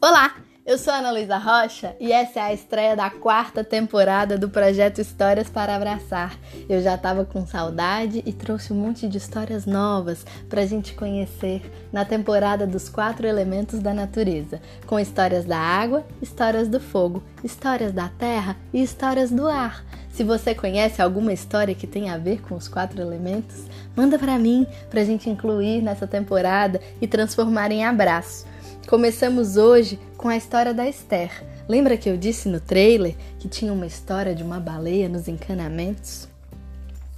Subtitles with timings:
[0.00, 0.32] Olá,
[0.64, 5.00] eu sou Ana Luísa Rocha e essa é a estreia da quarta temporada do projeto
[5.00, 6.38] Histórias para Abraçar.
[6.68, 10.94] Eu já estava com saudade e trouxe um monte de histórias novas para a gente
[10.94, 17.20] conhecer na temporada dos quatro elementos da natureza, com histórias da água, histórias do fogo,
[17.42, 19.84] histórias da terra e histórias do ar.
[20.12, 23.64] Se você conhece alguma história que tem a ver com os quatro elementos,
[23.96, 28.46] manda para mim para a gente incluir nessa temporada e transformar em abraço.
[28.88, 31.30] Começamos hoje com a história da Esther.
[31.68, 36.26] Lembra que eu disse no trailer que tinha uma história de uma baleia nos encanamentos?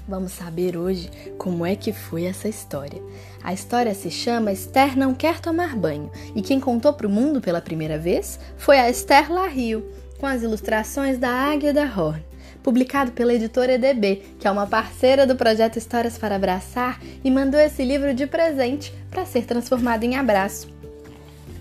[0.09, 3.01] Vamos saber hoje como é que foi essa história.
[3.41, 7.41] A história se chama Esther não quer tomar banho e quem contou para o mundo
[7.41, 9.87] pela primeira vez foi a Esther Larrio,
[10.19, 12.21] com as ilustrações da Águia da Horn
[12.65, 17.59] publicado pela editora EDB, que é uma parceira do projeto Histórias para Abraçar e mandou
[17.59, 20.80] esse livro de presente para ser transformado em abraço.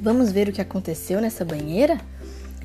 [0.01, 1.99] Vamos ver o que aconteceu nessa banheira?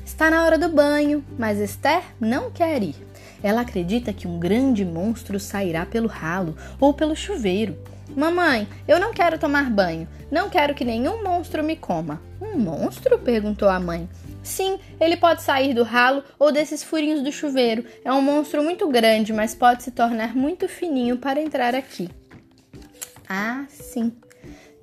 [0.05, 2.95] Está na hora do banho, mas Esther não quer ir.
[3.43, 7.77] Ela acredita que um grande monstro sairá pelo ralo ou pelo chuveiro.
[8.15, 10.07] Mamãe, eu não quero tomar banho.
[10.31, 12.21] Não quero que nenhum monstro me coma.
[12.39, 13.19] Um monstro?
[13.19, 14.07] perguntou a mãe.
[14.41, 17.83] Sim, ele pode sair do ralo ou desses furinhos do chuveiro.
[18.05, 22.09] É um monstro muito grande, mas pode se tornar muito fininho para entrar aqui.
[23.27, 24.13] Ah, sim,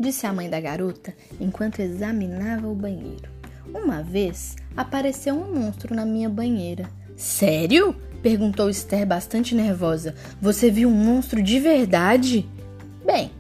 [0.03, 3.31] disse a mãe da garota enquanto examinava o banheiro.
[3.73, 6.91] Uma vez apareceu um monstro na minha banheira.
[7.17, 7.95] Sério?
[8.21, 10.15] perguntou Esther bastante nervosa.
[10.41, 12.49] Você viu um monstro de verdade?
[13.05, 13.31] Bem,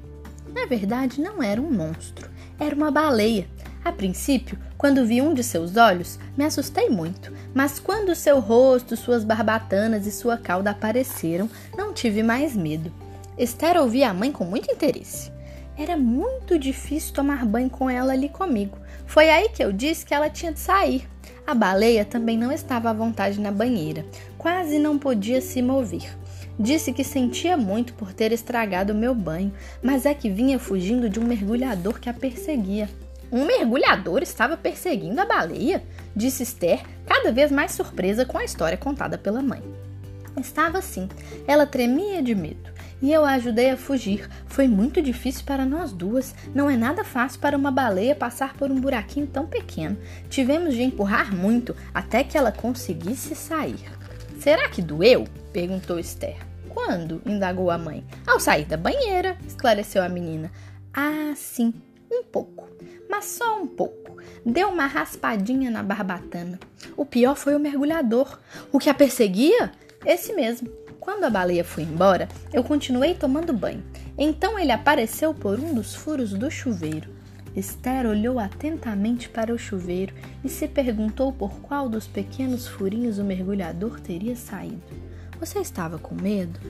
[0.54, 3.46] na verdade não era um monstro, era uma baleia.
[3.84, 8.96] A princípio, quando vi um de seus olhos, me assustei muito, mas quando seu rosto,
[8.96, 12.92] suas barbatanas e sua cauda apareceram, não tive mais medo.
[13.36, 15.32] Esther ouvia a mãe com muito interesse.
[15.76, 18.76] Era muito difícil tomar banho com ela ali comigo.
[19.06, 21.08] Foi aí que eu disse que ela tinha de sair.
[21.46, 24.04] A baleia também não estava à vontade na banheira,
[24.38, 26.16] quase não podia se mover.
[26.58, 31.08] Disse que sentia muito por ter estragado o meu banho, mas é que vinha fugindo
[31.08, 32.88] de um mergulhador que a perseguia.
[33.30, 35.82] Um mergulhador estava perseguindo a baleia?
[36.14, 39.62] Disse Esther, cada vez mais surpresa com a história contada pela mãe.
[40.38, 41.08] Estava sim.
[41.46, 42.71] Ela tremia de medo
[43.02, 44.30] e eu a ajudei a fugir.
[44.46, 46.34] Foi muito difícil para nós duas.
[46.54, 49.98] Não é nada fácil para uma baleia passar por um buraquinho tão pequeno.
[50.30, 53.84] Tivemos de empurrar muito até que ela conseguisse sair.
[54.38, 55.24] Será que doeu?
[55.52, 56.36] perguntou Esther.
[56.68, 57.20] Quando?
[57.26, 58.04] indagou a mãe.
[58.26, 60.50] Ao sair da banheira, esclareceu a menina.
[60.94, 61.74] Ah, sim,
[62.10, 62.68] um pouco,
[63.10, 64.16] mas só um pouco.
[64.44, 66.58] Deu uma raspadinha na barbatana.
[66.96, 68.38] O pior foi o mergulhador.
[68.70, 69.72] O que a perseguia?
[70.04, 70.81] Esse mesmo.
[71.02, 73.82] Quando a baleia foi embora, eu continuei tomando banho.
[74.16, 77.10] Então ele apareceu por um dos furos do chuveiro.
[77.56, 80.14] Esther olhou atentamente para o chuveiro
[80.44, 84.80] e se perguntou por qual dos pequenos furinhos o mergulhador teria saído.
[85.40, 86.60] Você estava com medo?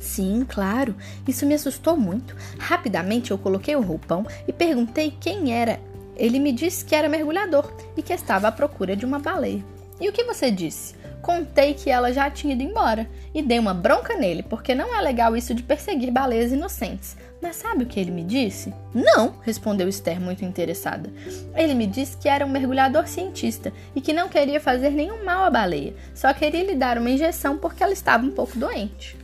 [0.00, 0.92] Sim, claro.
[1.26, 2.34] Isso me assustou muito.
[2.58, 5.78] Rapidamente eu coloquei o roupão e perguntei quem era.
[6.16, 9.64] Ele me disse que era mergulhador e que estava à procura de uma baleia.
[10.00, 11.03] E o que você disse?
[11.24, 15.00] Contei que ela já tinha ido embora e dei uma bronca nele, porque não é
[15.00, 17.16] legal isso de perseguir baleias inocentes.
[17.40, 18.74] Mas sabe o que ele me disse?
[18.92, 21.10] Não, respondeu Esther, muito interessada.
[21.56, 25.44] Ele me disse que era um mergulhador cientista e que não queria fazer nenhum mal
[25.44, 29.16] à baleia, só queria lhe dar uma injeção porque ela estava um pouco doente.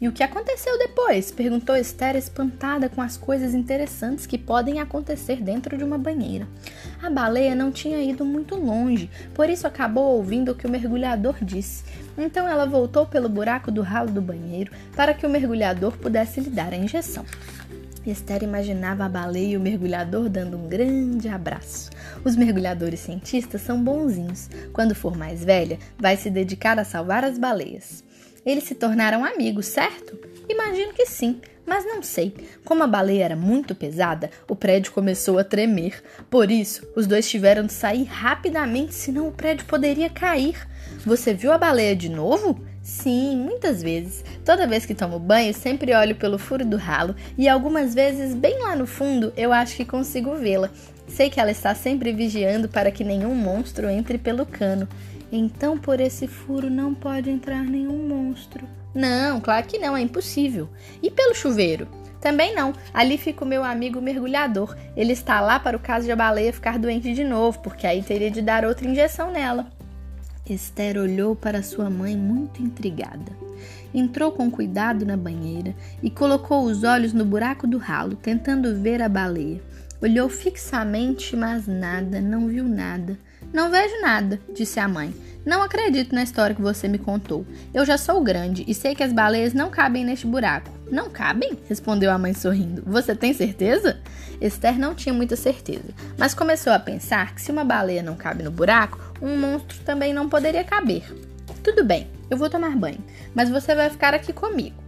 [0.00, 1.30] E o que aconteceu depois?
[1.30, 6.48] perguntou Esther, espantada com as coisas interessantes que podem acontecer dentro de uma banheira.
[7.02, 11.36] A baleia não tinha ido muito longe, por isso acabou ouvindo o que o mergulhador
[11.42, 11.84] disse.
[12.16, 16.48] Então ela voltou pelo buraco do ralo do banheiro para que o mergulhador pudesse lhe
[16.48, 17.26] dar a injeção.
[18.06, 21.90] Esther imaginava a baleia e o mergulhador dando um grande abraço.
[22.24, 24.48] Os mergulhadores cientistas são bonzinhos.
[24.72, 28.02] Quando for mais velha, vai se dedicar a salvar as baleias.
[28.44, 30.18] Eles se tornaram amigos, certo?
[30.48, 32.34] Imagino que sim, mas não sei.
[32.64, 36.02] Como a baleia era muito pesada, o prédio começou a tremer.
[36.28, 40.56] Por isso, os dois tiveram de sair rapidamente, senão o prédio poderia cair.
[41.06, 42.60] Você viu a baleia de novo?
[42.82, 44.24] Sim, muitas vezes.
[44.44, 48.58] Toda vez que tomo banho, sempre olho pelo furo do ralo e algumas vezes, bem
[48.58, 50.70] lá no fundo, eu acho que consigo vê-la.
[51.10, 54.88] Sei que ela está sempre vigiando para que nenhum monstro entre pelo cano.
[55.30, 58.66] Então por esse furo não pode entrar nenhum monstro.
[58.94, 60.68] Não, claro que não, é impossível.
[61.02, 61.86] E pelo chuveiro?
[62.20, 62.72] Também não.
[62.92, 64.76] Ali fica o meu amigo mergulhador.
[64.96, 68.02] Ele está lá para o caso de a baleia ficar doente de novo, porque aí
[68.02, 69.66] teria de dar outra injeção nela.
[70.48, 73.32] Esther olhou para sua mãe muito intrigada.
[73.94, 79.02] Entrou com cuidado na banheira e colocou os olhos no buraco do ralo, tentando ver
[79.02, 79.60] a baleia.
[80.02, 83.18] Olhou fixamente, mas nada, não viu nada.
[83.52, 85.14] Não vejo nada, disse a mãe.
[85.44, 87.44] Não acredito na história que você me contou.
[87.74, 90.70] Eu já sou grande e sei que as baleias não cabem neste buraco.
[90.90, 91.58] Não cabem?
[91.68, 92.82] respondeu a mãe sorrindo.
[92.86, 94.00] Você tem certeza?
[94.40, 98.42] Esther não tinha muita certeza, mas começou a pensar que se uma baleia não cabe
[98.42, 101.04] no buraco, um monstro também não poderia caber.
[101.62, 103.04] Tudo bem, eu vou tomar banho,
[103.34, 104.79] mas você vai ficar aqui comigo.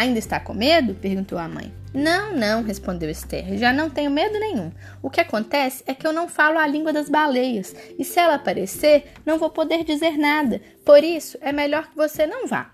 [0.00, 0.94] Ainda está com medo?
[0.94, 1.74] perguntou a mãe.
[1.92, 3.58] Não, não, respondeu Esther.
[3.58, 4.72] Já não tenho medo nenhum.
[5.02, 8.36] O que acontece é que eu não falo a língua das baleias, e se ela
[8.36, 10.58] aparecer, não vou poder dizer nada.
[10.86, 12.70] Por isso, é melhor que você não vá.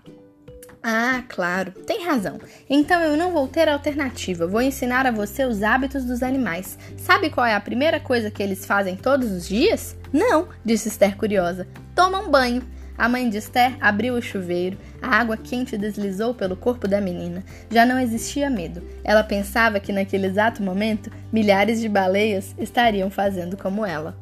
[0.81, 2.39] Ah, claro, tem razão.
[2.69, 4.47] Então eu não vou ter alternativa.
[4.47, 6.79] Vou ensinar a você os hábitos dos animais.
[6.95, 9.97] Sabe qual é a primeira coisa que eles fazem todos os dias?
[10.13, 11.67] Não, disse Esther curiosa.
[11.93, 12.63] Tomam banho.
[12.97, 17.43] A mãe de Esther abriu o chuveiro, a água quente deslizou pelo corpo da menina.
[17.69, 18.81] Já não existia medo.
[19.03, 24.17] Ela pensava que naquele exato momento milhares de baleias estariam fazendo como ela.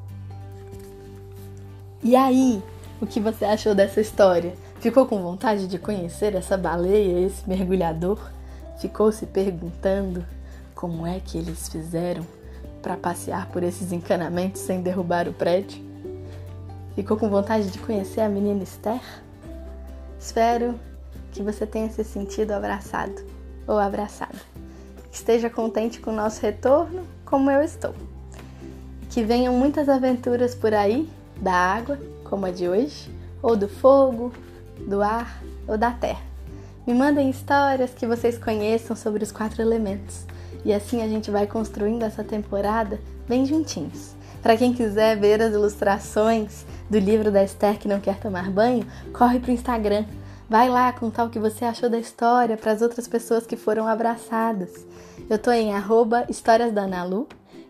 [2.03, 2.61] E aí,
[2.99, 4.53] o que você achou dessa história?
[4.81, 8.19] Ficou com vontade de conhecer essa baleia, esse mergulhador?
[8.77, 10.25] Ficou se perguntando
[10.75, 12.27] como é que eles fizeram
[12.81, 15.94] para passear por esses encanamentos sem derrubar o prédio?
[16.95, 19.01] Ficou com vontade de conhecer a menina Esther?
[20.17, 20.79] Espero
[21.33, 23.21] que você tenha se sentido abraçado
[23.67, 24.39] ou abraçada.
[25.11, 27.93] Esteja contente com o nosso retorno, como eu estou.
[29.09, 31.09] Que venham muitas aventuras por aí,
[31.41, 34.31] da água, como a de hoje, ou do fogo,
[34.87, 36.23] do ar ou da terra.
[36.87, 40.25] Me mandem histórias que vocês conheçam sobre os quatro elementos.
[40.63, 44.15] E assim a gente vai construindo essa temporada bem juntinhos.
[44.41, 48.87] Para quem quiser ver as ilustrações do livro da Esther que não quer tomar banho,
[49.13, 50.05] corre pro Instagram.
[50.49, 53.87] Vai lá contar o que você achou da história para as outras pessoas que foram
[53.87, 54.85] abraçadas.
[55.29, 56.25] Eu tô em arroba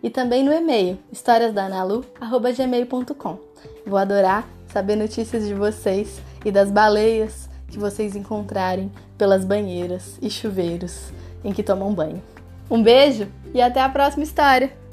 [0.03, 3.37] e também no e-mail historiasdanalu@gmail.com.
[3.85, 10.29] Vou adorar saber notícias de vocês e das baleias que vocês encontrarem pelas banheiras e
[10.29, 11.13] chuveiros
[11.43, 12.21] em que tomam banho.
[12.69, 14.84] Um beijo e até a próxima história!